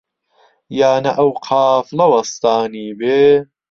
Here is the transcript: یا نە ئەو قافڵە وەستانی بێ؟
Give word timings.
یا 0.79 0.91
نە 1.03 1.11
ئەو 1.17 1.29
قافڵە 1.45 2.05
وەستانی 2.13 2.87
بێ؟ 2.99 3.21